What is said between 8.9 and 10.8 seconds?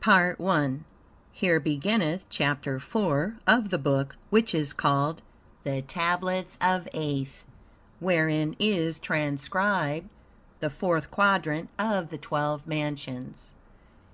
transcribed the